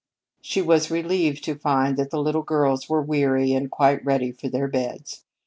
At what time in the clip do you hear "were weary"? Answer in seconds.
2.89-3.53